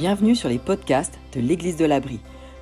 [0.00, 2.20] Bienvenue sur les podcasts de l'Église de l'Abri.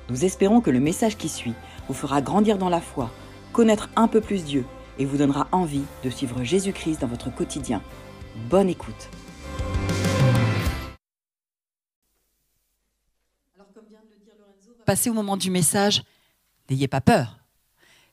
[0.09, 1.53] Nous espérons que le message qui suit
[1.87, 3.09] vous fera grandir dans la foi,
[3.53, 4.65] connaître un peu plus Dieu
[4.97, 7.81] et vous donnera envie de suivre Jésus-Christ dans votre quotidien.
[8.49, 9.09] Bonne écoute.
[13.55, 16.03] Alors, comme vient de le dire Lorenzo, passer au moment du message.
[16.69, 17.38] N'ayez pas peur.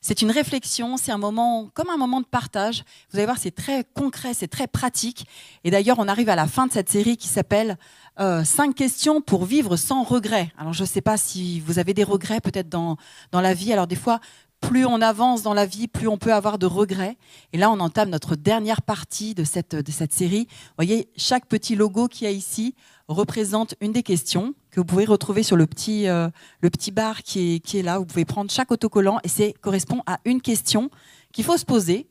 [0.08, 2.84] C'est une réflexion, c'est un moment comme un moment de partage.
[3.10, 5.26] Vous allez voir, c'est très concret, c'est très pratique.
[5.64, 7.76] Et d'ailleurs, on arrive à la fin de cette série qui s'appelle
[8.20, 10.52] euh, 5 questions pour vivre sans regret.
[10.58, 12.96] Alors, je ne sais pas si vous avez des regrets peut-être dans,
[13.32, 13.72] dans la vie.
[13.72, 14.20] Alors, des fois,
[14.60, 17.16] plus on avance dans la vie, plus on peut avoir de regrets.
[17.52, 20.46] Et là, on entame notre dernière partie de cette, de cette série.
[20.50, 22.74] Vous voyez, chaque petit logo qu'il y a ici
[23.08, 26.28] représente une des questions que vous pouvez retrouver sur le petit, euh,
[26.60, 27.98] le petit bar qui est, qui est là.
[27.98, 30.90] Vous pouvez prendre chaque autocollant et c'est correspond à une question
[31.32, 32.08] qu'il faut se poser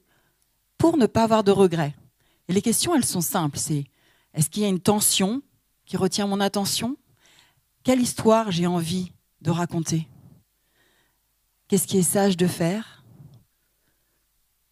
[0.78, 1.96] pour ne pas avoir de regrets.
[2.48, 3.58] Et les questions, elles sont simples.
[3.58, 3.86] C'est
[4.34, 5.42] est-ce qu'il y a une tension
[5.86, 6.96] qui retient mon attention?
[7.84, 10.08] Quelle histoire j'ai envie de raconter?
[11.68, 13.04] Qu'est-ce qui est sage de faire?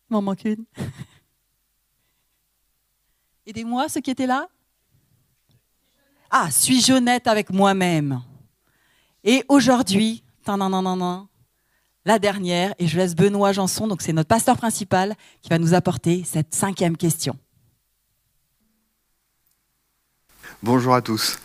[0.10, 0.66] Il m'en manque une.
[3.46, 4.48] Aidez-moi, ceux qui étaient là?
[6.30, 8.22] Ah, suis-je honnête avec moi-même?
[9.24, 10.24] Et aujourd'hui,
[12.06, 15.74] la dernière, et je laisse Benoît Janson, donc c'est notre pasteur principal, qui va nous
[15.74, 17.38] apporter cette cinquième question.
[20.62, 21.38] Bonjour à tous.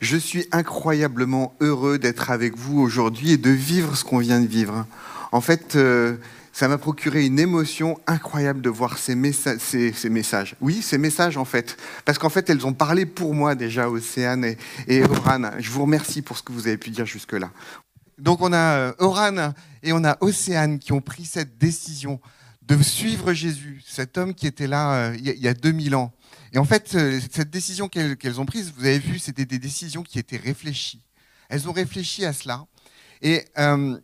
[0.00, 4.46] Je suis incroyablement heureux d'être avec vous aujourd'hui et de vivre ce qu'on vient de
[4.46, 4.86] vivre.
[5.32, 6.16] En fait, euh,
[6.52, 10.54] ça m'a procuré une émotion incroyable de voir ces, messa- ces, ces messages.
[10.60, 11.76] Oui, ces messages en fait.
[12.04, 15.50] Parce qu'en fait, elles ont parlé pour moi déjà, Océane et, et Oran.
[15.58, 17.50] Je vous remercie pour ce que vous avez pu dire jusque-là.
[18.18, 19.52] Donc on a euh, Oran
[19.82, 22.20] et on a Océane qui ont pris cette décision
[22.62, 26.12] de suivre Jésus, cet homme qui était là euh, il y a 2000 ans.
[26.56, 30.02] Et en fait, euh, cette décision qu'elles ont prise, vous avez vu, c'était des décisions
[30.02, 31.04] qui étaient réfléchies.
[31.50, 32.64] Elles ont réfléchi à cela.
[33.20, 34.00] Et euh,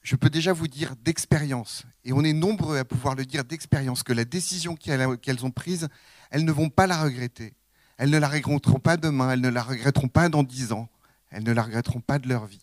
[0.00, 4.02] je peux déjà vous dire d'expérience, et on est nombreux à pouvoir le dire d'expérience,
[4.02, 5.88] que la décision qu'elles ont prise,
[6.30, 7.52] elles ne vont pas la regretter.
[7.98, 10.88] Elles ne la regretteront pas demain, elles ne la regretteront pas dans dix ans,
[11.28, 12.62] elles ne la regretteront pas de leur vie.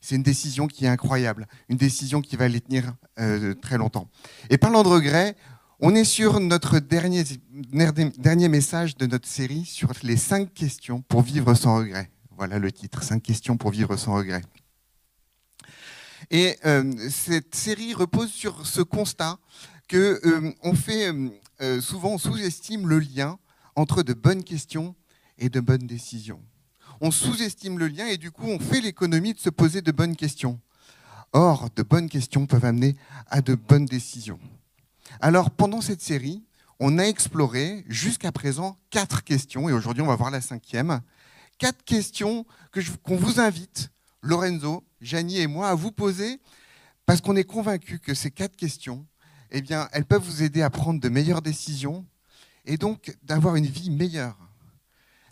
[0.00, 4.10] C'est une décision qui est incroyable, une décision qui va les tenir euh, très longtemps.
[4.50, 5.36] Et parlant de regrets,
[5.84, 7.24] on est sur notre dernier,
[8.48, 12.08] message de notre série sur les cinq questions pour vivre sans regret.
[12.36, 14.42] Voilà le titre, cinq questions pour vivre sans regret.
[16.30, 19.38] Et euh, cette série repose sur ce constat
[19.88, 21.12] que euh, on fait
[21.60, 23.40] euh, souvent, on sous-estime le lien
[23.74, 24.94] entre de bonnes questions
[25.36, 26.40] et de bonnes décisions.
[27.00, 30.14] On sous-estime le lien et du coup, on fait l'économie de se poser de bonnes
[30.14, 30.60] questions.
[31.32, 32.94] Or, de bonnes questions peuvent amener
[33.26, 34.38] à de bonnes décisions.
[35.20, 36.42] Alors, pendant cette série,
[36.80, 41.00] on a exploré jusqu'à présent quatre questions, et aujourd'hui on va voir la cinquième.
[41.58, 42.44] Quatre questions
[43.04, 43.90] qu'on vous invite,
[44.20, 46.40] Lorenzo, Janie et moi, à vous poser,
[47.06, 49.06] parce qu'on est convaincu que ces quatre questions,
[49.50, 52.06] eh bien, elles peuvent vous aider à prendre de meilleures décisions
[52.64, 54.38] et donc d'avoir une vie meilleure.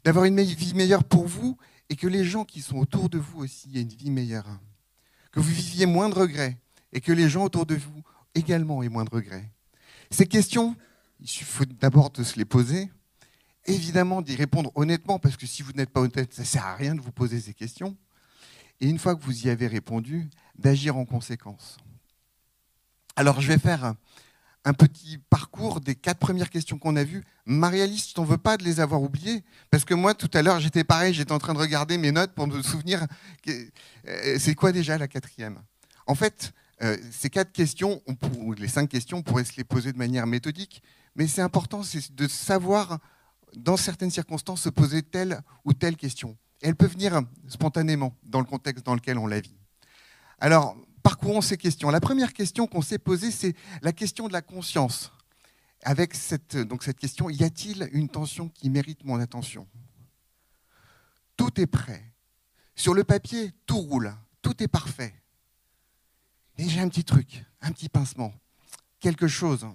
[0.04, 1.56] D'avoir une vie meilleure pour vous
[1.88, 4.46] et que les gens qui sont autour de vous aussi aient une vie meilleure.
[5.32, 6.58] Que vous viviez moins de regrets
[6.92, 8.02] et que les gens autour de vous
[8.34, 9.50] également aient moins de regrets.
[10.10, 10.76] Ces questions,
[11.20, 12.90] il faut d'abord de se les poser,
[13.66, 16.74] évidemment d'y répondre honnêtement, parce que si vous n'êtes pas honnête, ça ne sert à
[16.74, 17.96] rien de vous poser ces questions.
[18.80, 21.76] Et une fois que vous y avez répondu, d'agir en conséquence.
[23.16, 23.94] Alors je vais faire
[24.64, 27.24] un, petit parcours des quatre premières questions qu'on a vues.
[27.44, 30.60] Marie-Alice, je t'en veux pas de les avoir oubliées, parce que moi tout à l'heure
[30.60, 33.06] j'étais pareil, j'étais en train de regarder mes notes pour me souvenir,
[33.48, 35.60] euh, c'est quoi déjà la quatrième?
[36.06, 36.52] En fait,
[36.82, 39.92] euh, ces quatre questions, on pour- ou les cinq questions, on pourrait se les poser
[39.92, 40.82] de manière méthodique,
[41.14, 42.98] mais c'est important de savoir,
[43.56, 46.36] dans certaines circonstances, se poser telle ou telle question.
[46.62, 49.56] Elle peut venir spontanément dans le contexte dans lequel on la vit.
[50.38, 51.90] Alors, parcourons ces questions.
[51.90, 55.12] La première question qu'on s'est posée, c'est la question de la conscience.
[55.82, 56.56] Avec cette
[56.98, 59.66] question, y a-t-il une tension qui mérite mon attention?
[61.36, 62.04] Tout est prêt.
[62.74, 64.14] Sur le papier, tout roule.
[64.42, 65.14] Tout est parfait.
[66.60, 68.34] Et j'ai un petit truc, un petit pincement,
[69.00, 69.66] quelque chose.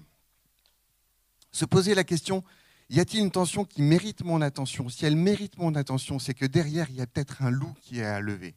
[1.52, 2.44] Se poser la question,
[2.92, 4.88] y a-t-il une tension qui mérite mon attention?
[4.88, 8.02] Si elle mérite mon attention, c'est que derrière, il y a peut-être un loup qui
[8.02, 8.54] est à lever.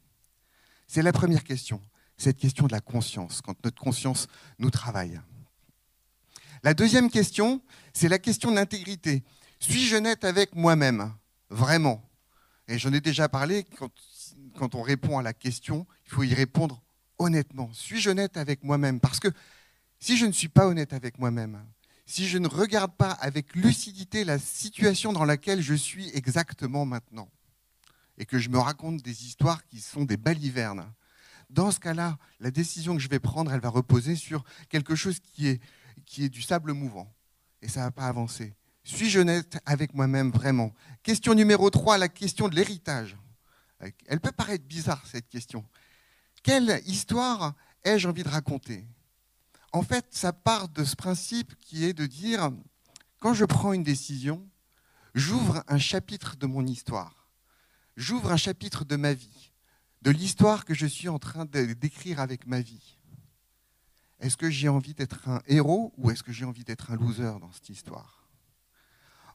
[0.85, 1.81] C'est la première question,
[2.17, 4.27] cette question de la conscience, quand notre conscience
[4.59, 5.19] nous travaille.
[6.61, 9.23] La deuxième question, c'est la question de l'intégrité.
[9.59, 11.15] Suis-je honnête avec moi-même?
[11.49, 12.07] Vraiment
[12.67, 13.89] Et j'en ai déjà parlé, quand,
[14.55, 16.79] quand on répond à la question, il faut y répondre
[17.19, 17.69] honnêtement.
[17.73, 18.99] Suis-je honnête avec moi-même?
[18.99, 19.27] Parce que
[19.99, 21.63] si je ne suis pas honnête avec moi-même,
[22.05, 27.29] si je ne regarde pas avec lucidité la situation dans laquelle je suis exactement maintenant,
[28.19, 30.91] et que je me raconte des histoires qui sont des balivernes.
[31.49, 35.19] Dans ce cas-là, la décision que je vais prendre, elle va reposer sur quelque chose
[35.19, 37.11] qui est, du sable mouvant.
[37.61, 38.53] Et ça ne va pas avancer.
[38.83, 40.73] Suis-je honnête avec moi-même vraiment?
[41.01, 43.15] Question numéro 3, la question de l'héritage.
[44.07, 45.63] Elle peut paraître bizarre, cette question.
[46.43, 47.53] Quelle histoire
[47.83, 48.87] ai-je envie de raconter?
[49.71, 52.51] En fait, ça part de ce principe qui est de dire,
[53.19, 54.47] quand je prends une décision,
[55.13, 57.31] j'ouvre un chapitre de mon histoire.
[57.97, 59.51] J'ouvre un chapitre de ma vie,
[60.01, 62.97] de l'histoire que je suis en train d'écrire avec ma vie.
[64.19, 67.39] Est-ce que j'ai envie d'être un héros ou est-ce que j'ai envie d'être un loser
[67.39, 68.29] dans cette histoire?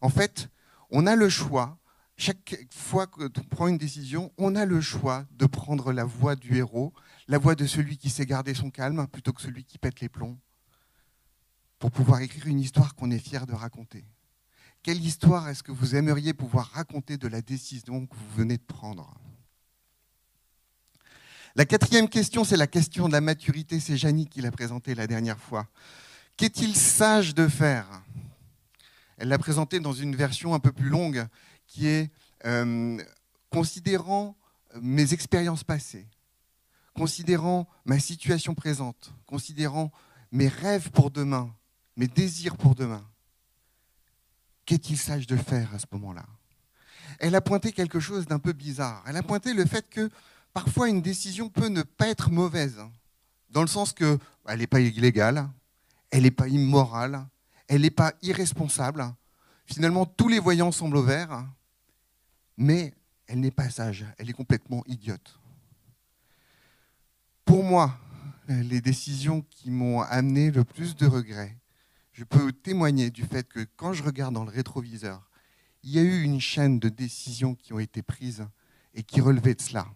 [0.01, 0.49] En fait,
[0.91, 1.79] on a le choix,
[2.17, 6.57] chaque fois qu'on prend une décision, on a le choix de prendre la voie du
[6.57, 6.93] héros,
[7.27, 10.09] la voie de celui qui sait garder son calme plutôt que celui qui pète les
[10.09, 10.39] plombs,
[11.79, 14.05] pour pouvoir écrire une histoire qu'on est fier de raconter.
[14.83, 18.63] Quelle histoire est-ce que vous aimeriez pouvoir raconter de la décision que vous venez de
[18.63, 19.15] prendre?
[21.57, 23.79] La quatrième question, c'est la question de la maturité.
[23.81, 25.69] C'est Janie qui l'a présentée la dernière fois.
[26.37, 27.87] Qu'est-il sage de faire?
[29.17, 31.27] Elle l'a présentée dans une version un peu plus longue
[31.75, 32.09] qui est
[32.45, 33.03] euh,
[33.51, 34.37] considérant
[34.81, 36.07] mes expériences passées,
[36.95, 39.91] considérant ma situation présente, considérant
[40.31, 41.53] mes rêves pour demain,
[41.97, 43.05] mes désirs pour demain.
[44.67, 46.25] Qu'est-il sage de faire à ce moment-là?
[47.19, 49.03] Elle a pointé quelque chose d'un peu bizarre.
[49.09, 50.09] Elle a pointé le fait que
[50.53, 52.79] parfois une décision peut ne pas être mauvaise,
[53.51, 55.49] dans le sens que bah, elle n'est pas illégale,
[56.13, 57.27] elle n'est pas immorale,
[57.67, 59.13] elle n'est pas irresponsable.
[59.67, 61.45] Finalement, tous les voyants semblent au vert,
[62.57, 62.95] mais
[63.27, 65.41] elle n'est pas sage, elle est complètement idiote.
[67.45, 67.99] Pour moi,
[68.49, 71.57] les décisions qui m'ont amené le plus de regrets,
[72.13, 75.29] je peux témoigner du fait que quand je regarde dans le rétroviseur,
[75.83, 78.47] il y a eu une chaîne de décisions qui ont été prises
[78.95, 79.87] et qui relevaient de cela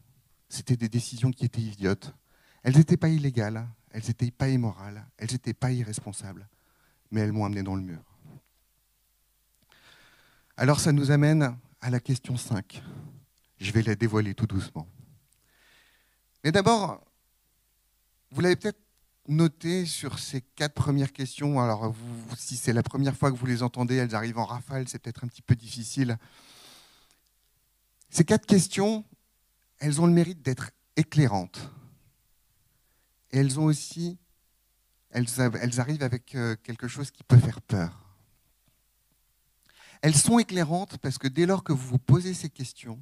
[0.48, 2.14] c'était des décisions qui étaient idiotes.
[2.62, 6.48] Elles n'étaient pas illégales, elles n'étaient pas immorales, elles n'étaient pas irresponsables,
[7.10, 8.02] mais elles m'ont amené dans le mur.
[10.56, 12.82] Alors ça nous amène à la question 5.
[13.60, 14.88] Je vais la dévoiler tout doucement.
[16.44, 17.04] Mais d'abord,
[18.30, 18.80] vous l'avez peut-être
[19.26, 21.60] noté sur ces quatre premières questions.
[21.60, 21.94] Alors,
[22.36, 25.24] si c'est la première fois que vous les entendez, elles arrivent en rafale, c'est peut-être
[25.24, 26.18] un petit peu difficile.
[28.10, 29.04] Ces quatre questions,
[29.78, 31.70] elles ont le mérite d'être éclairantes.
[33.30, 34.18] Et elles ont aussi,
[35.10, 35.28] elles,
[35.78, 38.07] arrivent avec euh, quelque chose qui peut faire peur.
[40.02, 43.00] Elles sont éclairantes parce que dès lors que vous vous posez ces questions,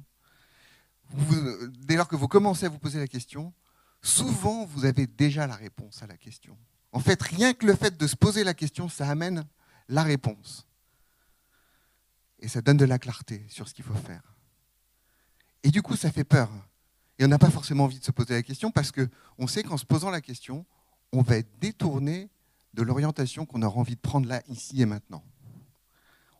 [1.79, 3.53] dès lors que vous commencez à vous poser la question,
[4.01, 6.57] souvent vous avez déjà la réponse à la question.
[6.91, 9.45] En fait, rien que le fait de se poser la question, ça amène
[9.87, 10.67] la réponse.
[12.39, 14.35] Et ça donne de la clarté sur ce qu'il faut faire.
[15.63, 16.49] Et du coup, ça fait peur.
[17.19, 19.77] Et on n'a pas forcément envie de se poser la question parce qu'on sait qu'en
[19.77, 20.65] se posant la question,
[21.11, 22.29] on va être détourné
[22.73, 25.23] de l'orientation qu'on aura envie de prendre là, ici et maintenant.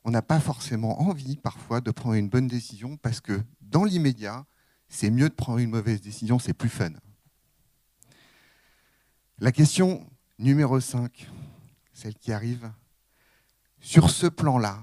[0.08, 4.46] On n'a pas forcément envie parfois de prendre une bonne décision parce que dans l'immédiat,
[4.88, 6.94] c'est mieux de prendre une mauvaise décision, c'est plus fun.
[9.40, 10.10] La question
[10.40, 11.30] numéro 5,
[11.92, 12.72] celle qui arrive,
[13.82, 14.80] sur ce plan-là,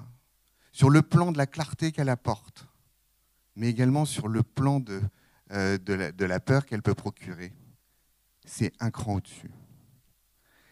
[0.72, 2.68] sur le plan de la clarté qu'elle apporte,
[3.56, 5.00] mais également sur le plan de,
[5.52, 7.54] euh, de, la, peur qu'elle peut procurer.
[8.44, 9.50] C'est un cran au-dessus.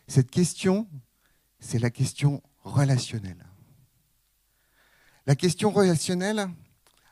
[0.08, 0.90] Cette question,
[1.58, 3.46] c'est la question relationnelle.
[5.26, 6.48] La question relationnelle,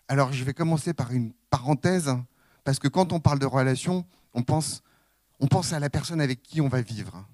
[0.09, 2.11] alors je vais commencer par une parenthèse,
[2.64, 4.83] parce que quand on parle de relation, on pense,
[5.73, 7.25] à la personne avec qui on va vivre.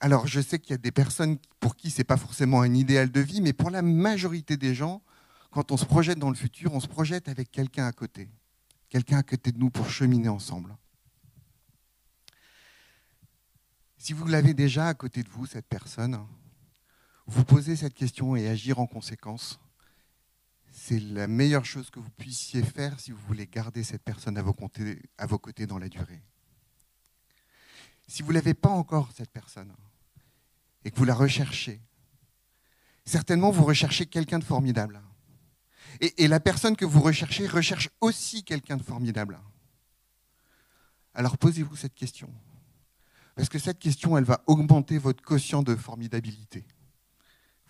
[0.00, 2.72] Alors je sais qu'il y a des personnes pour qui ce n'est pas forcément un
[2.74, 5.02] idéal de vie, mais pour la majorité des gens,
[5.50, 8.30] quand on se projette dans le futur, on se projette avec quelqu'un à côté,
[8.88, 10.76] quelqu'un à côté de nous pour cheminer ensemble.
[13.96, 16.24] Si vous l'avez déjà à côté de vous, cette personne,
[17.26, 19.58] vous posez cette question et agir en conséquence.
[20.80, 24.42] C'est la meilleure chose que vous puissiez faire si vous voulez garder cette personne à
[24.42, 26.22] vos côtés, dans la durée.
[28.06, 29.74] Si vous ne l'avez pas encore, cette personne,
[30.84, 31.82] et que vous la recherchez,
[33.04, 35.02] certainement vous recherchez quelqu'un de formidable.
[36.00, 39.40] Et, la personne que vous recherchez recherche aussi quelqu'un de formidable.
[41.12, 42.32] Alors posez-vous cette question.
[43.34, 46.64] Parce que cette question, elle va augmenter votre quotient de formidabilité.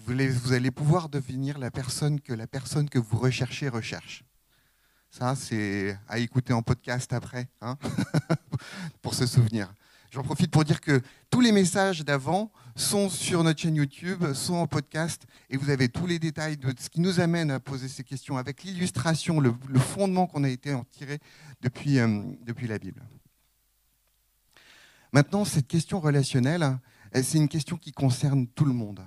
[0.04, 4.24] Vous allez, pouvoir devenir la personne que la personne que vous recherchez recherche.
[5.10, 7.76] Ça, c'est à écouter en podcast après, hein
[9.02, 9.72] pour se souvenir.
[10.10, 14.54] J'en profite pour dire que tous les messages d'avant sont sur notre chaîne YouTube, sont
[14.54, 17.88] en podcast, et vous avez tous les détails de ce qui nous amène à poser
[17.88, 21.18] ces questions avec l'illustration, le, fondement qu'on a été en tiré
[21.60, 23.02] depuis, euh, depuis la Bible.
[25.12, 26.78] Maintenant, cette question relationnelle,
[27.14, 29.00] c'est une question qui concerne tout le monde.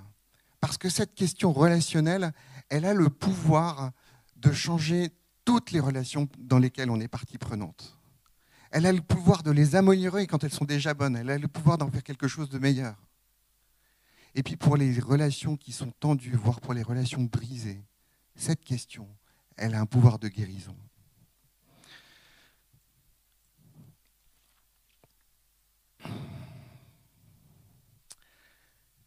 [0.62, 2.32] Parce que cette question relationnelle,
[2.68, 3.90] elle a le pouvoir
[4.36, 5.10] de changer
[5.44, 7.98] toutes les relations dans lesquelles on est partie prenante.
[8.70, 11.16] Elle a le pouvoir de les améliorer quand elles sont déjà bonnes.
[11.16, 12.94] Elle a le pouvoir d'en faire quelque chose de meilleur.
[14.36, 17.82] Et puis pour les relations qui sont tendues, voire pour les relations brisées,
[18.36, 19.08] cette question,
[19.56, 20.76] elle a un pouvoir de guérison.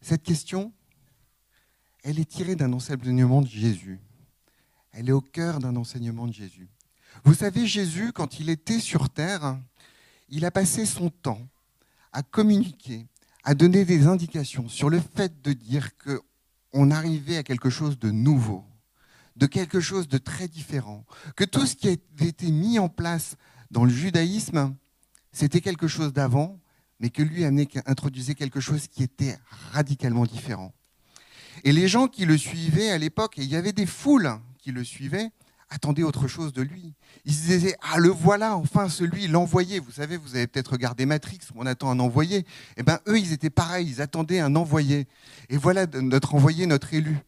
[0.02, 0.74] Cette question,
[2.06, 3.98] elle est tirée d'un enseignement de Jésus.
[4.92, 6.68] Elle est au cœur d'un enseignement de Jésus.
[7.24, 9.58] Vous savez, Jésus, quand il était sur terre,
[10.28, 11.40] il a passé son temps
[12.12, 13.08] à communiquer,
[13.42, 18.12] à donner des indications sur le fait de dire qu'on arrivait à quelque chose de
[18.12, 18.64] nouveau,
[19.34, 23.34] de quelque chose de très différent, que tout ce qui avait été mis en place
[23.72, 24.76] dans le judaïsme,
[25.32, 26.60] c'était quelque chose d'avant,
[27.00, 29.36] mais que lui introduisait quelque chose qui était
[29.72, 30.72] radicalement différent.
[31.64, 34.72] Et les gens qui le suivaient à l'époque, et il y avait des foules qui
[34.72, 35.30] le suivaient,
[35.68, 36.94] attendaient autre chose de lui.
[37.24, 39.78] Ils se disaient Ah, le voilà, enfin, celui, l'envoyé.
[39.80, 42.46] Vous savez, vous avez peut-être regardé Matrix où on attend un envoyé.
[42.76, 45.06] Eh bien, eux, ils étaient pareils, ils attendaient un envoyé.
[45.48, 47.18] Et voilà notre envoyé, notre élu.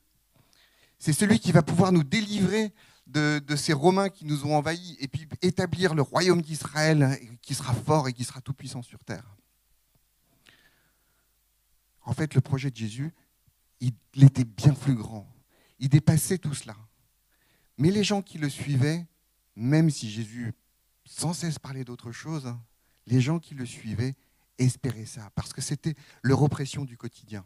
[0.98, 2.72] C'est celui qui va pouvoir nous délivrer
[3.06, 7.54] de, de, ces Romains qui nous ont envahis et puis établir le royaume d'Israël qui
[7.54, 9.36] sera fort et qui sera tout-puissant sur terre.
[12.02, 13.14] En fait, le projet de Jésus,
[13.80, 15.26] il, était bien plus grand.
[15.78, 16.76] Il dépassait tout cela.
[17.76, 19.06] Mais les gens qui le suivaient,
[19.54, 20.52] même si Jésus
[21.04, 22.54] sans cesse parlait d'autre chose,
[23.06, 24.14] les gens qui le suivaient
[24.58, 27.44] espéraient ça, parce que c'était leur oppression du quotidien.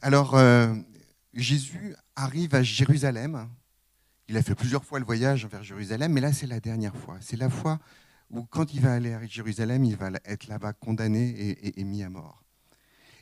[0.00, 0.74] Alors, euh,
[1.32, 3.48] Jésus arrive à Jérusalem.
[4.28, 7.18] Il a fait plusieurs fois le voyage vers Jérusalem, mais là, c'est la dernière fois.
[7.20, 7.78] C'est la fois
[8.30, 12.10] où quand il va aller à Jérusalem, il va être là-bas condamné et, mis à
[12.10, 12.43] mort.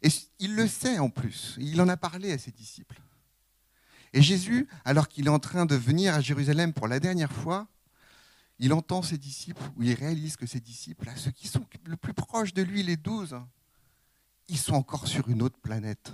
[0.03, 3.01] Et il le sait en plus, il en a parlé à ses disciples.
[4.13, 7.69] Et Jésus, alors qu'il est en train de venir à Jérusalem pour la dernière fois,
[8.59, 12.15] il entend ses disciples, ou il réalise que ses disciples, ceux qui sont le plus
[12.15, 13.37] proches de lui, les douze,
[14.49, 16.13] ils sont encore sur une autre planète.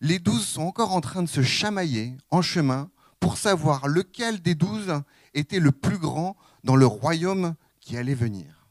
[0.00, 4.54] Les douze sont encore en train de se chamailler en chemin pour savoir lequel des
[4.54, 5.02] douze
[5.34, 8.66] était le plus grand dans le royaume qui allait venir.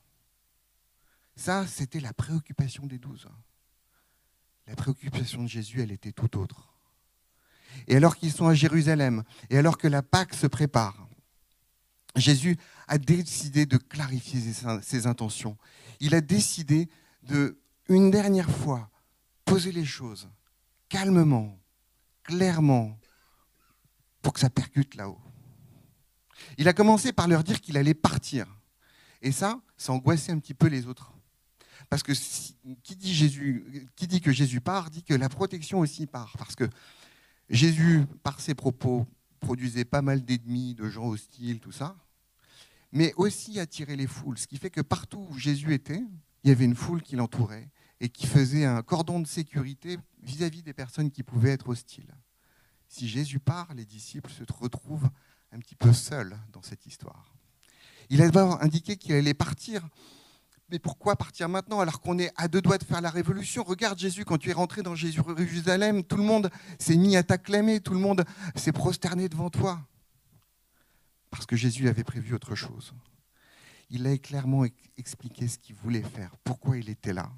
[1.35, 3.27] Ça, c'était la préoccupation des douze.
[4.69, 6.69] La préoccupation de Jésus, elle était tout autre.
[7.87, 11.09] Et alors qu'ils sont à Jérusalem, et alors que la Pâque se prépare,
[12.15, 12.55] Jésus
[12.87, 14.39] a décidé de clarifier
[14.83, 15.57] ses intentions.
[15.99, 16.87] Il a décidé
[17.23, 18.91] de, une dernière fois,
[19.43, 20.29] poser les choses
[20.87, 21.59] calmement,
[22.21, 22.99] clairement,
[24.21, 25.19] pour que ça percute là-haut.
[26.59, 28.45] Il a commencé par leur dire qu'il allait partir.
[29.23, 31.11] Et ça, ça angoissait un petit peu les autres.
[31.89, 32.13] Parce que
[32.83, 36.35] qui, dit Jésus, qui dit que Jésus part, dit que la protection aussi part.
[36.37, 36.69] Parce que
[37.49, 39.07] Jésus, par ses propos,
[39.39, 41.95] produisait pas mal d'ennemis, de gens hostiles, tout ça,
[42.91, 44.37] mais aussi attirait les foules.
[44.37, 46.03] Ce qui fait que partout où Jésus était,
[46.43, 47.69] il y avait une foule qui l'entourait
[47.99, 52.13] et qui faisait un cordon de sécurité vis-à-vis -vis des personnes qui pouvaient être hostiles.
[52.87, 55.09] Si Jésus part, les disciples se retrouvent
[55.51, 57.33] un petit peu seuls dans cette histoire.
[58.09, 59.87] Il a d'abord indiqué qu'il allait partir.
[60.71, 63.63] Mais pourquoi partir maintenant alors qu'on est à deux doigts de faire la révolution?
[63.63, 67.79] Regarde Jésus, quand tu es rentré dans Jérusalem, tout le monde s'est mis à t'acclamer,
[67.79, 68.23] tout le monde
[68.55, 69.81] s'est prosterné devant toi.
[71.31, 72.93] Parce que Jésus avait prévu autre chose.
[73.89, 74.65] Il a clairement
[74.97, 77.31] expliqué ce qu'il voulait faire, pourquoi il était là.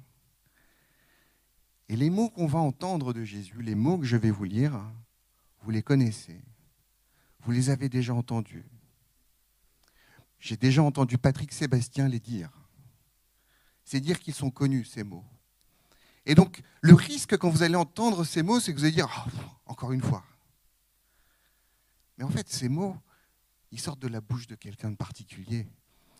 [1.88, 4.78] Et les mots qu'on va entendre de Jésus, les mots que je vais vous lire,
[5.62, 6.40] vous les connaissez.
[7.40, 8.64] Vous les avez déjà entendus.
[10.38, 12.50] J'ai déjà entendu Patrick Sébastien les dire.
[13.92, 15.22] C'est dire qu'ils sont connus, ces mots.
[16.24, 19.26] Et donc, le risque quand vous allez entendre ces mots, c'est que vous allez dire,
[19.26, 20.24] oh, encore une fois.
[22.16, 22.96] Mais en fait, ces mots,
[23.70, 25.68] ils sortent de la bouche de quelqu'un de particulier.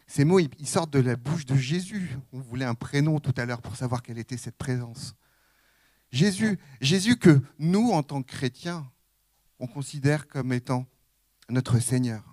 [0.06, 2.18] Ces mots, ils sortent de la bouche de Jésus.
[2.34, 5.14] On voulait un prénom tout à l'heure pour savoir quelle était cette présence.
[6.10, 8.86] Jésus, Jésus que nous, en tant que chrétiens,
[9.58, 10.86] on considère comme étant
[11.48, 12.31] notre Seigneur.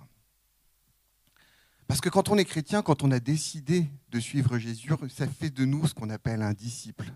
[1.90, 5.50] Parce que quand on est chrétien, quand on a décidé de suivre Jésus, ça fait
[5.50, 7.12] de nous ce qu'on appelle un disciple.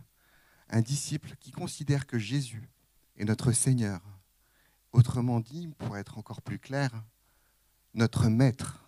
[0.68, 2.68] Un disciple qui considère que Jésus
[3.15, 4.01] est notre Seigneur.
[4.92, 6.89] Autrement dit, pour être encore plus clair,
[7.94, 8.84] notre Maître.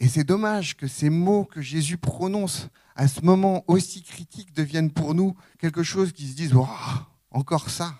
[0.00, 4.90] Et c'est dommage que ces mots que Jésus prononce à ce moment aussi critique deviennent
[4.90, 6.54] pour nous quelque chose qui se dise
[7.30, 7.94] encore ça,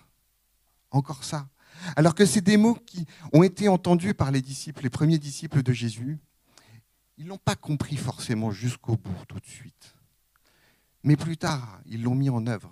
[0.89, 1.47] encore ça.
[1.95, 5.63] Alors que c'est des mots qui ont été entendus par les disciples, les premiers disciples
[5.63, 6.17] de Jésus.
[7.17, 9.95] Ils ne l'ont pas compris forcément jusqu'au bout tout de suite.
[11.03, 12.71] Mais plus tard, ils l'ont mis en œuvre.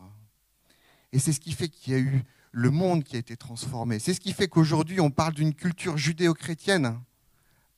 [1.12, 4.00] Et c'est ce qui fait qu'il y a eu le monde qui a été transformé.
[4.00, 7.00] C'est ce qui fait qu'aujourd'hui, on parle d'une culture judéo-chrétienne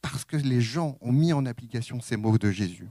[0.02, 2.88] parce que les gens ont mis en application ces mots de Jésus.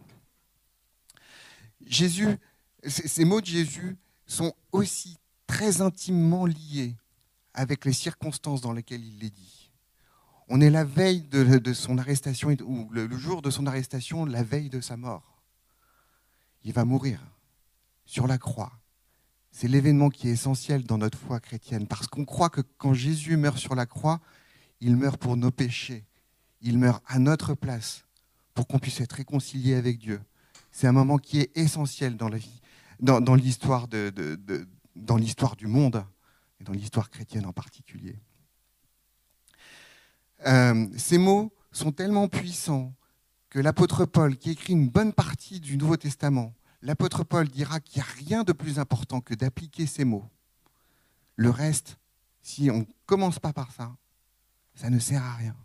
[1.86, 2.38] Jésus,
[2.84, 6.96] ces mots de Jésus sont aussi très intimement liés
[7.56, 9.72] avec les circonstances dans lesquelles il les dit.
[10.48, 14.70] On est la veille de, son arrestation, ou le, jour de son arrestation, la veille
[14.70, 15.42] de sa mort.
[16.62, 17.20] Il va mourir
[18.04, 18.72] sur la croix.
[19.50, 23.36] C'est l'événement qui est essentiel dans notre foi chrétienne, parce qu'on croit que quand Jésus
[23.36, 24.20] meurt sur la croix,
[24.80, 26.04] il meurt pour nos péchés,
[26.60, 28.04] il meurt à notre place,
[28.54, 30.20] pour qu'on puisse être réconcilié avec Dieu.
[30.70, 36.04] C'est un moment qui est essentiel dans l'histoire du monde
[36.60, 38.18] et dans l'histoire chrétienne en particulier.
[40.46, 42.94] Euh, ces mots sont tellement puissants
[43.48, 48.02] que l'apôtre Paul, qui écrit une bonne partie du Nouveau Testament, l'apôtre Paul dira qu'il
[48.02, 50.28] n'y a rien de plus important que d'appliquer ces mots.
[51.36, 51.98] Le reste,
[52.42, 53.96] si on ne commence pas par ça,
[54.74, 55.56] ça ne sert à rien.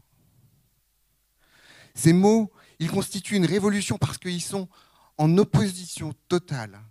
[1.93, 4.69] Ces mots, ils constituent une révolution parce qu'ils sont
[5.17, 6.81] en opposition totale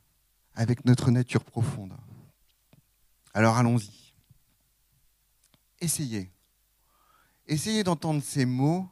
[0.54, 1.94] avec notre nature profonde.
[3.32, 4.14] Alors allons-y.
[5.80, 6.32] Essayez.
[7.46, 8.88] Essayez d'entendre ces mots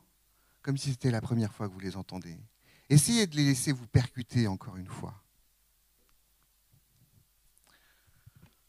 [0.62, 2.38] comme si c'était la première fois que vous les entendez.
[2.88, 5.14] Essayez de les laisser vous percuter encore une fois.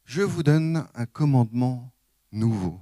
[0.06, 1.92] Je vous donne un commandement
[2.32, 2.82] nouveau.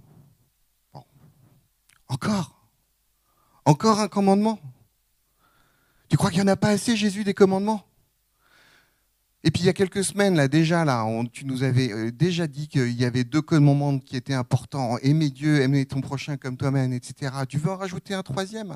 [2.07, 2.69] Encore?
[3.65, 4.59] Encore un commandement?
[6.09, 7.85] Tu crois qu'il n'y en a pas assez, Jésus, des commandements?
[9.47, 12.47] Et puis il y a quelques semaines, là déjà, là, tu nous avais euh, déjà
[12.47, 16.57] dit qu'il y avait deux commandements qui étaient importants aimer Dieu, aimer ton prochain comme
[16.57, 17.31] toi-même, etc.
[17.47, 18.75] Tu veux en rajouter un troisième?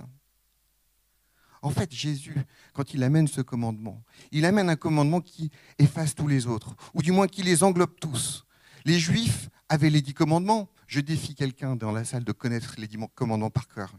[1.62, 2.38] En fait, Jésus,
[2.72, 7.02] quand il amène ce commandement, il amène un commandement qui efface tous les autres, ou
[7.02, 8.46] du moins qui les englobe tous.
[8.86, 10.70] Les Juifs avaient les dix commandements.
[10.88, 13.92] Je défie quelqu'un dans la salle de connaître les dix commandements par cœur.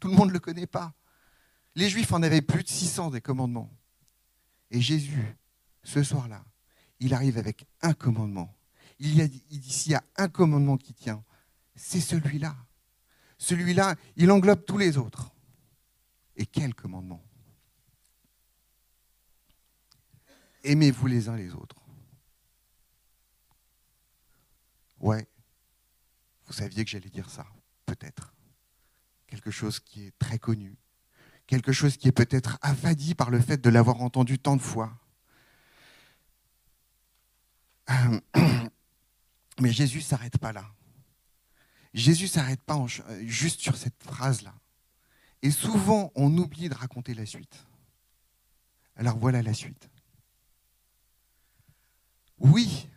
[0.00, 0.94] Tout le monde ne le connaît pas.
[1.74, 3.70] Les Juifs en avaient plus de 600 des commandements.
[4.70, 5.36] Et Jésus,
[5.86, 6.44] ce soir-là,
[6.98, 8.52] il arrive avec un commandement.
[8.98, 11.22] Il, a, dit, s'il y a un commandement qui tient,
[11.76, 12.56] c'est celui-là.
[13.38, 15.30] Celui-là, il englobe tous les autres.
[16.34, 17.22] Et quel commandement?
[20.64, 21.76] Aimez-vous les uns les autres.
[24.98, 25.28] Ouais,
[26.46, 27.46] vous saviez que j'allais dire ça,
[27.84, 28.34] peut-être.
[29.28, 30.76] Quelque chose qui est très connu.
[31.46, 34.98] Quelque chose qui est peut-être affadi par le fait de l'avoir entendu tant de fois.
[39.60, 40.64] Mais Jésus ne s'arrête pas là.
[41.94, 44.54] Jésus ne s'arrête pas euh, juste sur cette phrase-là.
[45.42, 47.66] Et souvent, on oublie de raconter la suite.
[48.96, 49.88] Alors voilà la suite.
[52.38, 52.88] Oui,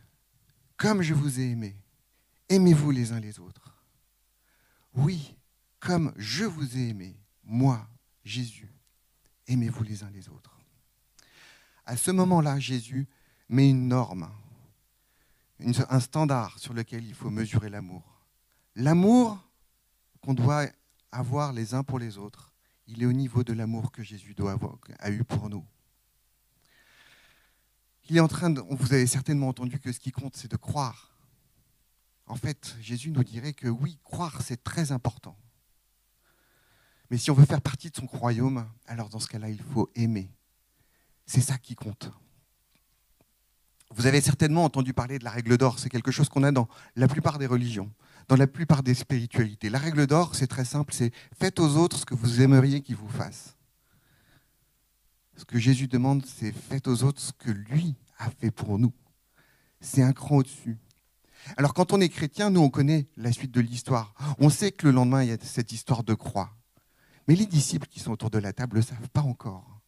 [0.75, 1.75] comme je vous ai aimé,
[2.49, 3.73] aimez-vous les uns les autres.
[4.93, 5.35] Oui,
[5.79, 7.87] comme je vous ai aimé, moi,
[8.23, 8.73] Jésus,
[9.47, 10.59] aimez-vous les uns les autres.
[11.85, 13.07] À ce moment-là, Jésus
[13.47, 14.29] met une norme
[15.59, 18.25] un standard sur lequel il faut mesurer l'amour.
[18.75, 19.37] L'amour
[20.21, 20.67] qu'on doit
[21.11, 22.53] avoir les uns pour les autres,
[22.87, 25.65] il est au niveau de l'amour que Jésus doit avoir, a eu pour nous.
[28.09, 30.57] Il est en train de, vous avez certainement entendu que ce qui compte, c'est de
[30.57, 31.11] croire.
[32.25, 35.37] En fait, Jésus nous dirait que oui, croire, c'est très important.
[37.09, 39.89] Mais si on veut faire partie de son royaume, alors dans ce cas-là, il faut
[39.95, 40.31] aimer.
[41.25, 42.11] C'est ça qui compte.
[43.95, 45.79] Vous avez certainement entendu parler de la règle d'or.
[45.79, 47.91] C'est quelque chose qu'on a dans la plupart des religions,
[48.27, 49.69] dans la plupart des spiritualités.
[49.69, 52.95] La règle d'or, c'est très simple, c'est faites aux autres ce que vous aimeriez qu'ils
[52.95, 53.55] vous fassent.
[55.35, 58.93] Ce que Jésus demande, c'est faites aux autres ce que lui a fait pour nous.
[59.81, 60.77] C'est un cran au-dessus.
[61.57, 64.13] Alors quand on est chrétien, nous, on connaît la suite de l'histoire.
[64.39, 66.55] On sait que le lendemain, il y a cette histoire de croix.
[67.27, 69.79] Mais les disciples qui sont autour de la table ne le savent pas encore.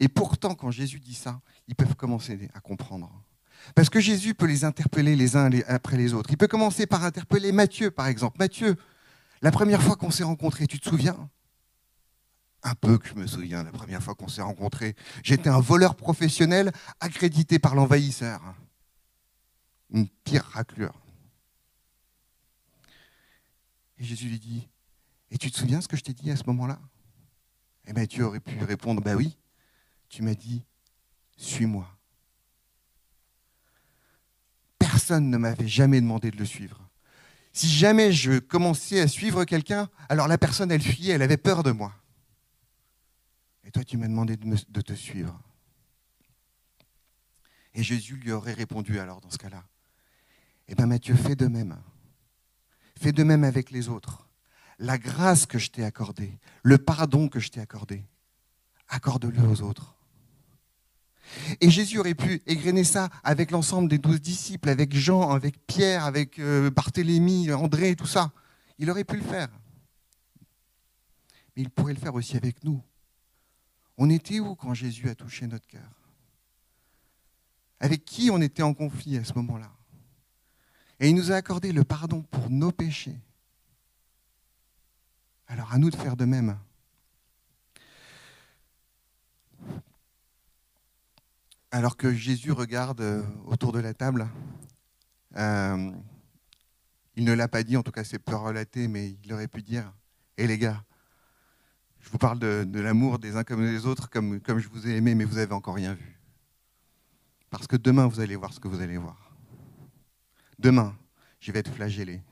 [0.00, 3.12] Et pourtant, quand Jésus dit ça, ils peuvent commencer à comprendre.
[3.74, 6.30] Parce que Jésus peut les interpeller les uns après les autres.
[6.30, 8.38] Il peut commencer par interpeller Matthieu, par exemple.
[8.38, 8.76] Matthieu,
[9.42, 11.30] la première fois qu'on s'est rencontrés, tu te souviens?
[12.62, 14.96] Un peu que je me souviens, la première fois qu'on s'est rencontrés.
[15.22, 18.40] J'étais un voleur professionnel accrédité par l'envahisseur.
[19.90, 20.98] Une pire raclure.
[23.98, 24.68] Et Jésus lui dit,
[25.30, 26.78] et tu te souviens ce que je t'ai dit à ce moment-là?
[27.92, 29.36] Bien, tu aurais pu répondre, bah oui,
[30.08, 30.64] tu m'as dit,
[31.36, 31.86] suis-moi.
[34.94, 36.80] Personne ne m'avait jamais demandé de le suivre.
[37.52, 41.64] Si jamais je commençais à suivre quelqu'un, alors la personne, elle fuyait, elle avait peur
[41.64, 41.92] de moi.
[43.64, 45.36] Et toi, tu m'as demandé de, te suivre.
[47.74, 49.64] Et Jésus lui aurait répondu alors dans ce cas-là,
[50.68, 51.76] eh bien Matthieu, fais de même.
[52.96, 54.28] Fais de même avec les autres.
[54.78, 58.06] La grâce que je t'ai accordée, le pardon que je t'ai accordé,
[58.86, 59.96] accorde-le aux autres.
[61.60, 66.04] Et Jésus aurait pu égrener ça avec l'ensemble des douze disciples, avec Jean, avec Pierre,
[66.04, 68.32] avec euh, Barthélemy, André, tout ça.
[68.78, 69.48] Il aurait pu le faire.
[71.56, 72.82] Mais il pourrait le faire aussi avec nous.
[73.96, 75.90] On était où quand Jésus a touché notre cœur?
[77.80, 79.70] Avec qui on était en conflit à ce moment-là?
[81.00, 83.18] Et il nous a accordé le pardon pour nos péchés.
[85.46, 86.58] Alors à nous de faire de même.
[91.74, 94.28] Alors que Jésus regarde euh, autour de la table,
[95.34, 95.90] euh,
[97.16, 99.60] il ne l'a pas dit, en tout cas c'est peu relaté, mais il aurait pu
[99.60, 99.92] dire,
[100.38, 100.84] hé les gars,
[101.98, 104.94] je vous parle de, l'amour des uns comme des autres, comme, comme je vous ai
[104.94, 106.20] aimé, mais vous n'avez encore rien vu.
[107.50, 109.34] Parce que demain, vous allez voir ce que vous allez voir.
[110.60, 110.96] Demain,
[111.40, 112.22] je vais être flagellé.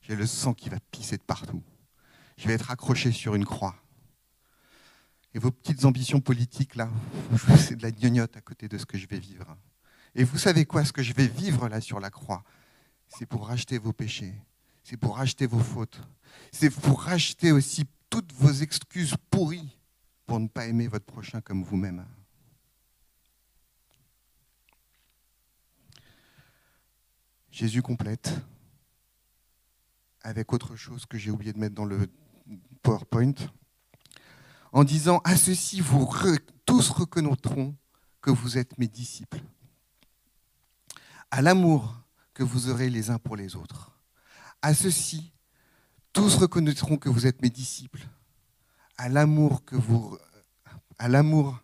[0.00, 1.62] J'ai le sang qui va pisser de partout.
[2.38, 3.76] Je vais être accroché sur une croix.
[5.34, 6.90] Et vos petites ambitions politiques, là,
[7.56, 9.56] c'est de la gnognotte à côté de ce que je vais vivre.
[10.14, 12.42] Et vous savez quoi, ce que je vais vivre là sur la croix,
[13.08, 14.34] c'est pour racheter vos péchés,
[14.82, 16.00] c'est pour racheter vos fautes,
[16.52, 19.76] c'est pour racheter aussi toutes vos excuses pourries
[20.26, 22.04] pour ne pas aimer votre prochain comme vous-même.
[27.50, 28.32] Jésus complète
[30.22, 32.08] avec autre chose que j'ai oublié de mettre dans le
[32.82, 33.34] PowerPoint,
[34.72, 36.08] en disant à ceci vous
[36.64, 37.76] tous reconnaîtront
[38.20, 39.42] que vous êtes mes disciples,
[41.30, 41.96] à l'amour
[42.34, 43.92] que vous aurez les uns pour les autres.
[44.62, 45.32] À ceci
[46.12, 48.06] tous reconnaîtront que vous êtes mes disciples,
[48.96, 50.18] à l'amour que vous,
[50.98, 51.60] à l'amour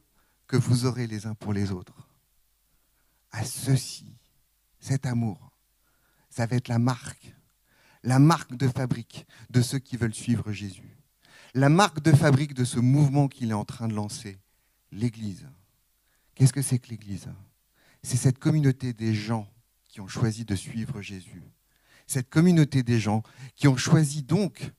[0.46, 2.08] que vous aurez les uns pour les autres.
[3.32, 4.06] À ceci,
[4.78, 5.50] cet amour,
[6.30, 7.34] ça va être la marque,
[8.02, 10.95] la marque de fabrique de ceux qui veulent suivre Jésus.
[11.56, 14.36] La marque de fabrique de ce mouvement qu'il est en train de lancer,
[14.92, 15.48] l'Église.
[16.34, 17.30] Qu'est-ce que c'est que l'Église?
[18.02, 19.48] C'est cette communauté des gens
[19.88, 21.42] qui ont choisi de suivre Jésus.
[22.06, 23.22] Cette communauté des gens
[23.54, 24.70] qui ont choisi donc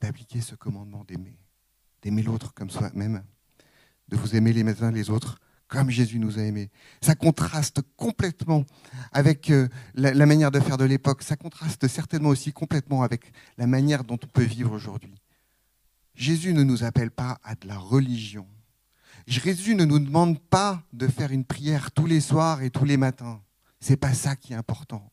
[0.00, 1.36] d'appliquer ce commandement d'aimer,
[2.02, 3.24] d'aimer l'autre comme soi-même,
[4.06, 5.40] de vous aimer les uns les autres
[5.72, 6.70] comme Jésus nous a aimés.
[7.00, 8.66] Ça contraste complètement
[9.10, 13.66] avec euh, la, manière de faire de l'époque, ça contraste certainement aussi complètement avec la
[13.66, 15.14] manière dont on peut vivre aujourd'hui.
[16.14, 18.46] Jésus ne nous appelle pas à de la religion.
[19.26, 22.98] Jésus ne nous demande pas de faire une prière tous les soirs et tous les
[22.98, 23.40] matins.
[23.80, 25.10] C'est pas ça qui est important.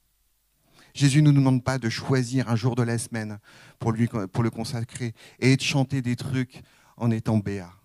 [0.94, 3.40] Jésus ne nous demande pas de choisir un jour de la semaine
[3.80, 3.94] pour,
[4.34, 6.62] pour le consacrer et de chanter des trucs
[6.98, 7.79] en étant béat.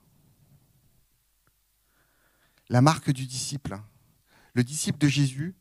[2.68, 3.78] La marque du disciple.
[4.54, 5.54] Le disciple de Jésus,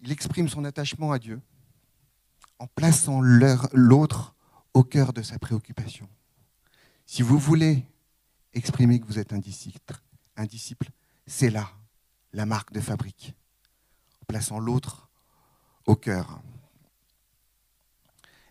[0.00, 1.40] il exprime son attachement à Dieu
[2.58, 4.34] en plaçant l'autre
[4.72, 6.08] au cœur de sa préoccupation.
[7.04, 7.84] Si vous voulez
[8.54, 10.90] exprimer que vous êtes un disciple,
[11.26, 11.70] c'est là
[12.32, 13.34] la marque de fabrique,
[14.22, 15.08] en plaçant l'autre
[15.86, 16.40] au cœur.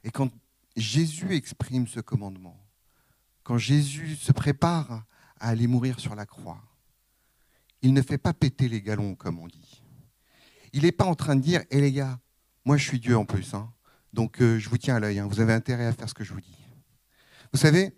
[0.03, 0.29] Et quand
[0.75, 2.59] Jésus exprime ce commandement,
[3.43, 5.05] quand Jésus se prépare
[5.39, 6.61] à aller mourir sur la croix,
[7.85, 9.83] il ne fait pas péter les galons, comme on dit.
[10.73, 12.19] Il n'est pas en train de dire, hé les gars,
[12.65, 13.71] moi je suis Dieu en plus, hein,
[14.11, 16.23] donc euh, je vous tiens à l'œil, hein, vous avez intérêt à faire ce que
[16.23, 16.57] je vous dis.
[17.53, 17.95] Vous savez,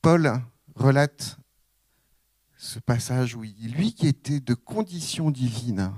[0.00, 0.40] Paul
[0.74, 1.36] relate
[2.56, 5.92] ce passage où il, lui qui était de condition divine,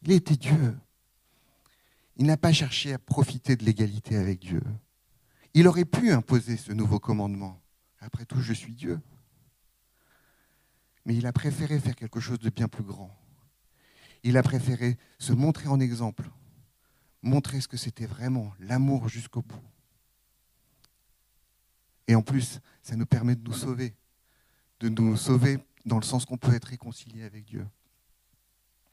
[0.00, 0.78] il était Dieu.
[2.16, 4.62] Il n'a pas cherché à profiter de l'égalité avec Dieu.
[5.52, 7.60] Il aurait pu imposer ce nouveau commandement.
[8.00, 8.98] Après tout, je suis Dieu.
[11.08, 13.10] Mais il a préféré faire quelque chose de bien plus grand.
[14.24, 16.28] Il a préféré se montrer en exemple,
[17.22, 19.64] montrer ce que c'était vraiment l'amour jusqu'au bout.
[22.08, 23.94] Et en plus, ça nous permet de nous sauver,
[24.80, 27.66] de nous sauver dans le sens qu'on peut être réconcilié avec Dieu.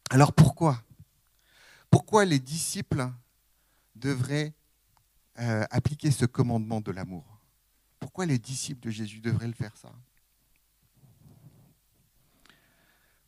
[0.10, 0.82] Alors pourquoi?
[1.89, 3.12] Pourquoi les disciples
[3.93, 4.54] devraient
[5.39, 7.41] euh, appliquer ce commandement de l'amour?
[7.99, 9.91] Pourquoi les disciples de Jésus devraient le faire ça?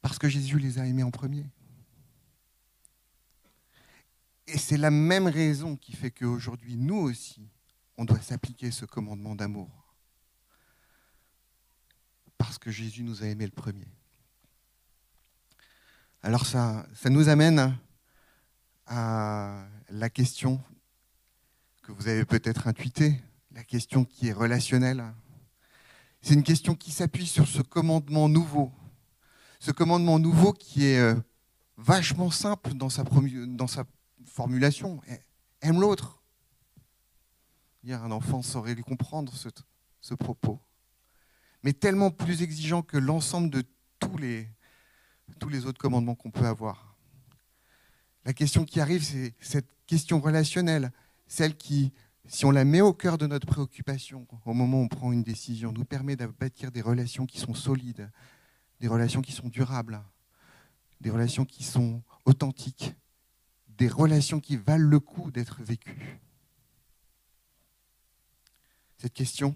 [0.01, 1.45] Parce que Jésus les a aimés en premier.
[4.47, 7.49] Et c'est la même raison qui fait qu'aujourd'hui, nous aussi,
[7.97, 9.69] on doit s'appliquer ce commandement d'amour.
[12.38, 13.88] parce que Jésus nous a aimés le premier.
[16.21, 17.77] Alors ça, ça nous amène
[18.86, 20.62] à la question
[21.81, 23.19] que vous avez peut-être intuitée,
[23.51, 25.03] la question qui est relationnelle.
[26.21, 28.71] C'est une question qui s'appuie sur ce commandement nouveau.
[29.60, 31.15] Ce commandement nouveau qui est euh,
[31.78, 33.04] vachement simple dans sa,
[34.26, 35.02] formulation.
[35.62, 36.22] Aime l'autre.
[37.89, 39.48] Un enfant saurait comprendre ce,
[40.02, 40.60] ce propos.
[41.63, 43.63] Mais tellement plus exigeant que l'ensemble de
[44.00, 44.50] tous les,
[45.39, 46.96] tous les autres commandements qu'on peut avoir.
[48.26, 50.91] La question qui arrive, c'est cette question relationnelle,
[51.28, 51.93] celle qui,
[52.26, 55.24] si on la met au cœur de notre préoccupation, au moment où on prend une
[55.24, 58.10] décision, nous permet de bâtir des relations qui sont solides,
[58.79, 60.03] des relations qui sont durables,
[61.01, 62.93] des relations qui sont authentiques,
[63.67, 66.19] des relations qui valent le coup d'être vécues.
[68.97, 69.55] Cette question,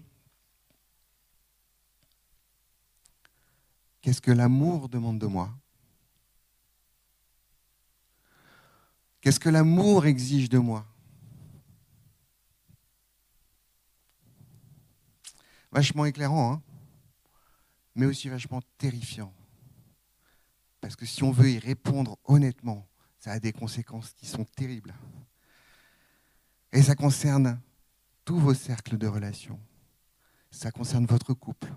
[4.00, 5.52] qu'est-ce que l'amour demande de moi?
[9.20, 10.86] Qu'est-ce que l'amour exige de moi?
[15.70, 16.62] Vachement éclairant, hein?
[17.94, 19.32] Mais aussi vachement terrifiant.
[20.80, 22.86] Parce que si on veut y répondre honnêtement,
[23.18, 24.94] ça a des conséquences qui sont terribles.
[26.72, 27.60] Et ça concerne
[28.24, 29.60] tous vos cercles de relations.
[30.50, 31.72] Ça concerne votre couple.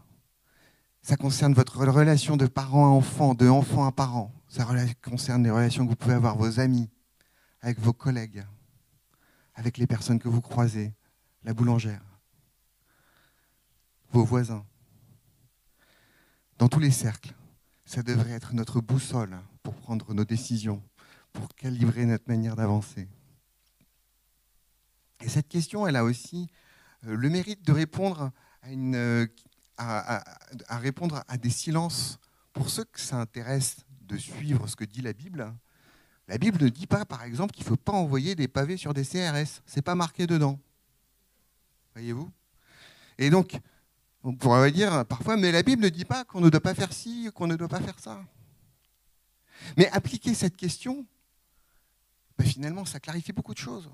[1.01, 4.33] Ça concerne votre relation de parent à enfant, de enfant à parent.
[4.47, 4.65] Ça
[5.03, 6.89] concerne les relations que vous pouvez avoir avec vos amis,
[7.61, 8.43] avec vos collègues,
[9.53, 10.93] avec les personnes que vous croisez,
[11.43, 12.03] la boulangère,
[14.11, 14.65] vos voisins.
[16.57, 17.33] Dans tous les cercles,
[17.85, 20.81] ça devrait être notre boussole pour prendre nos décisions,
[21.33, 23.07] pour calibrer notre manière d'avancer.
[25.21, 26.47] Et cette question, elle a aussi
[27.05, 29.27] euh, le mérite de répondre à, une, euh,
[30.69, 32.19] répondre à des silences.
[32.53, 35.53] Pour ceux que ça intéresse de suivre ce que dit la Bible,
[36.27, 38.93] la Bible ne dit pas, par exemple, qu'il ne faut pas envoyer des pavés sur
[38.93, 39.61] des CRS.
[39.65, 40.59] Ce n'est pas marqué dedans.
[41.93, 42.31] Voyez-vous?
[43.17, 43.59] Et donc,
[44.25, 46.91] on pourrait dire parfois, mais la Bible ne dit pas qu'on ne doit pas faire
[46.91, 48.25] ci, qu'on ne doit pas faire ça.
[49.77, 51.05] Mais appliquer cette question,
[52.37, 53.89] ben finalement, ça clarifie beaucoup de choses.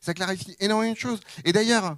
[0.00, 1.20] Ça clarifie énormément de choses.
[1.44, 1.96] Et d'ailleurs,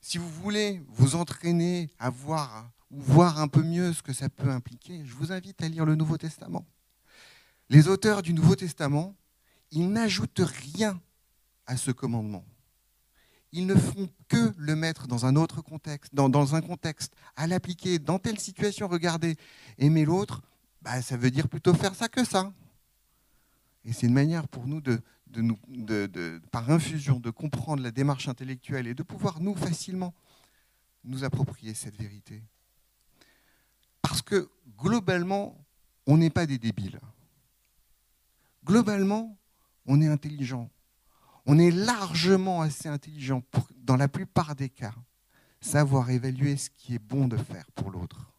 [0.00, 4.28] si vous voulez vous entraîner à voir ou voir un peu mieux ce que ça
[4.28, 6.64] peut impliquer, je vous invite à lire le Nouveau Testament.
[7.68, 9.16] Les auteurs du Nouveau Testament,
[9.72, 11.00] ils n'ajoutent rien
[11.66, 12.44] à ce commandement.
[13.56, 17.98] Ils ne font que le mettre dans un autre contexte, dans, un contexte, à l'appliquer
[17.98, 18.86] dans telle situation.
[18.86, 19.36] Regardez,
[19.78, 20.42] aimer l'autre,
[20.82, 22.52] bah, ça veut dire plutôt faire ça que ça.
[23.84, 28.86] Et c'est une manière pour nous, de, de, par infusion, de comprendre la démarche intellectuelle
[28.86, 30.14] et de pouvoir, nous, facilement,
[31.02, 32.42] nous approprier cette vérité.
[34.02, 35.58] Parce que, globalement,
[36.06, 37.00] on n'est pas des débiles
[38.66, 39.38] globalement,
[39.86, 40.68] on est intelligent.
[41.46, 44.94] On est largement assez intelligent pour, dans la plupart des cas,
[45.60, 48.32] savoir évaluer ce qui est bon de faire pour l'autre.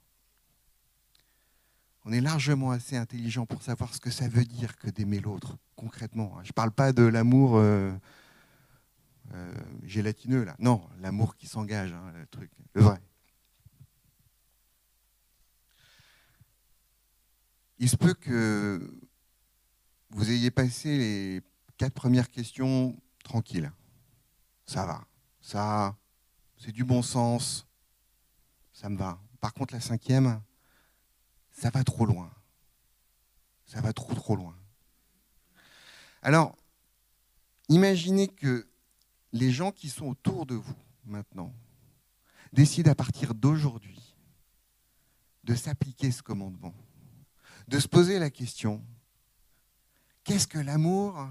[2.04, 5.58] On est largement assez intelligent pour savoir ce que ça veut dire que d'aimer l'autre,
[5.76, 6.38] concrètement.
[6.44, 7.94] Je ne parle pas de l'amour euh,
[9.34, 10.56] euh, gélatineux, là.
[10.60, 13.02] Non, l'amour qui s'engage, hein, le truc, le vrai.
[17.80, 19.00] Il se peut que
[20.10, 21.42] vous ayez passé les
[21.78, 23.72] quatre premières questions tranquilles.
[24.66, 25.06] Ça va.
[25.42, 25.96] Ça,
[26.58, 27.66] c'est du bon sens.
[28.74, 29.20] Ça me va.
[29.40, 30.42] Par contre, la cinquième,
[31.52, 32.32] ça va trop loin.
[33.66, 34.56] Ça va trop, trop loin.
[36.22, 36.56] Alors,
[37.70, 38.68] imaginez que
[39.32, 41.54] les gens qui sont autour de vous maintenant
[42.54, 44.16] décident à partir d'aujourd'hui
[45.44, 46.74] de s'appliquer ce commandement,
[47.68, 48.84] de se poser la question,
[50.28, 51.26] Qu'est-ce que l'amour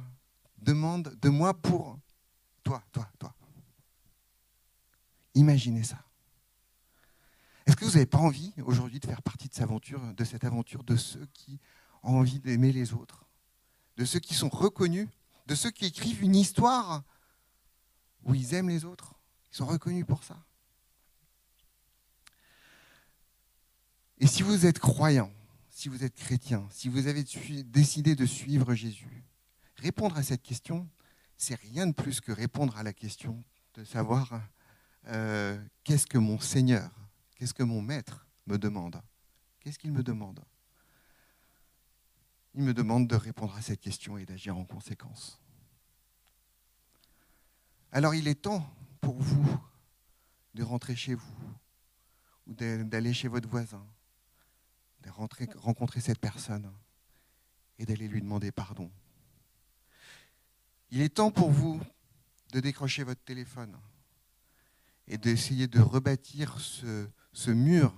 [0.59, 1.99] demande de moi pour
[2.63, 3.35] toi, toi, toi
[5.35, 6.03] Imaginez ça.
[7.67, 10.45] Est-ce que vous n'avez pas envie aujourd'hui de faire partie de cette aventure, de cette
[10.45, 11.61] aventure de ceux qui
[12.03, 13.27] ont envie d'aimer les autres,
[13.97, 15.09] de ceux qui sont reconnus,
[15.47, 17.03] de ceux qui écrivent une histoire
[18.25, 19.15] où ils aiment les autres,
[19.53, 20.43] ils sont reconnus pour ça?
[24.19, 25.31] Et si vous êtes croyant,
[25.69, 27.25] si vous êtes chrétien, si vous avez
[27.65, 29.26] décidé de suivre Jésus,
[29.77, 30.89] répondre à cette question,
[31.37, 33.43] c'est rien de plus que répondre à la question
[33.75, 34.41] de savoir
[35.09, 36.91] euh, qu'est-ce que mon Seigneur,
[37.37, 39.01] qu'est-ce que mon Maître me demande.
[39.61, 40.45] Qu'est-ce qu'il me demande?
[42.55, 45.41] Il me demande de répondre à cette question et d'agir en conséquence.
[47.93, 48.67] Alors il est temps
[49.01, 49.61] pour vous
[50.55, 51.37] de rentrer chez vous
[52.47, 53.87] ou d'aller chez votre voisin,
[55.03, 56.73] de rencontrer cette personne
[57.79, 58.91] et d'aller lui demander pardon.
[60.91, 61.81] Il est temps pour vous
[62.53, 63.77] de décrocher votre téléphone
[65.09, 67.95] et d'essayer de rebâtir ce, mur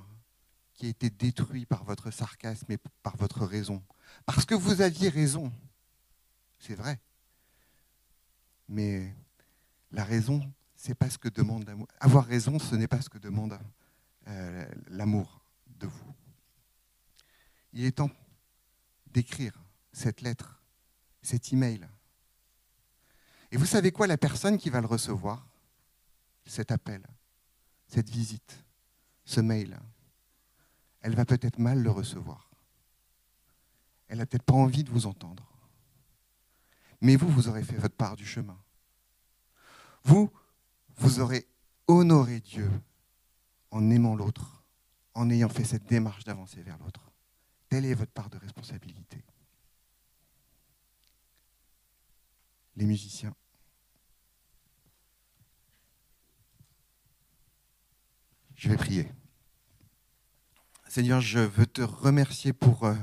[0.75, 3.83] qui a été détruit par votre sarcasme et par votre raison.
[4.25, 5.53] Parce que vous aviez raison,
[6.59, 7.01] c'est vrai.
[8.69, 9.15] Mais
[9.91, 11.69] la raison, c'est pas ce que demande.
[12.01, 13.59] Avoir raison, ce n'est pas ce que demande
[14.29, 16.15] euh, l'amour de vous.
[17.73, 18.11] Il est temps
[19.07, 19.59] d'écrire
[19.93, 20.63] cette lettre,
[21.23, 21.87] cet email.
[23.51, 25.47] Et vous savez quoi, la personne qui va le recevoir,
[26.45, 27.07] cet appel,
[27.87, 28.65] cette visite,
[29.25, 29.79] ce mail,
[31.01, 32.51] elle va peut-être mal le recevoir.
[34.09, 35.47] Elle n'a peut-être pas envie de vous entendre.
[37.01, 38.59] Mais vous, vous aurez fait votre part du chemin.
[40.05, 40.31] Vous,
[40.97, 41.47] vous aurez
[41.87, 42.71] honoré Dieu
[43.71, 44.63] en aimant l'autre,
[45.15, 47.11] en ayant fait cette démarche d'avancer vers l'autre.
[47.69, 49.23] Telle est votre part de responsabilité.
[52.79, 53.35] Les musiciens.
[58.55, 59.11] Je vais prier.
[60.87, 62.95] Seigneur, je veux te remercier pour, euh,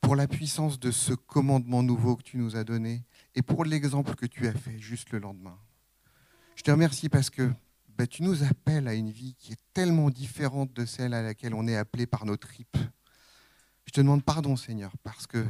[0.00, 3.04] pour la puissance de ce commandement nouveau que tu nous as donné
[3.36, 5.56] et pour l'exemple que tu as fait juste le lendemain.
[6.56, 7.52] Je te remercie parce que
[7.90, 11.54] bah, tu nous appelles à une vie qui est tellement différente de celle à laquelle
[11.54, 12.78] on est appelé par nos tripes.
[13.86, 15.46] Je te demande pardon, Seigneur, parce que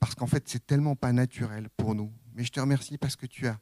[0.00, 2.12] parce qu'en fait, c'est tellement pas naturel pour nous.
[2.34, 3.58] Mais je te remercie parce que tu as,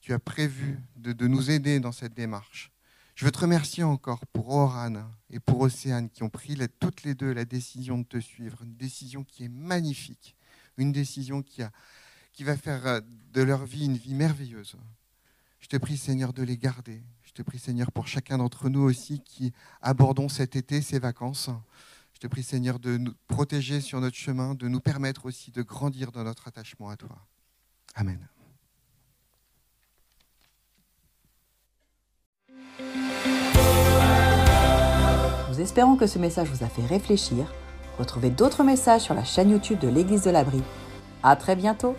[0.00, 2.72] tu as prévu de, de nous aider dans cette démarche.
[3.16, 7.14] Je veux te remercier encore pour Oran et pour Océane qui ont pris toutes les
[7.14, 10.36] deux la décision de te suivre, une décision qui est magnifique,
[10.76, 11.70] une décision qui, a,
[12.34, 13.00] qui va faire euh,
[13.32, 14.76] de leur vie une vie merveilleuse.
[15.60, 17.02] Je te prie, Seigneur, de les garder.
[17.24, 21.48] Je te prie, Seigneur, pour chacun d'entre nous aussi qui abordons cet été ces vacances.
[22.16, 25.60] Je te prie, Seigneur, de nous protéger sur notre chemin, de nous permettre aussi de
[25.60, 27.10] grandir dans notre attachement à toi.
[27.94, 28.26] Amen.
[35.50, 37.52] Nous espérons que ce message vous a fait réfléchir.
[37.98, 40.62] Retrouvez d'autres messages sur la chaîne YouTube de l'Église de l'Abri.
[41.22, 41.96] À très bientôt!